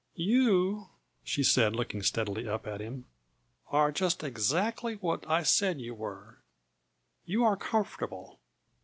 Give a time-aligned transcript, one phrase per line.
[0.15, 0.87] "You,"
[1.23, 3.05] she said, looking steadily up at him,
[3.67, 6.39] "are just exactly what I said you were.
[7.23, 8.39] You are comfortable."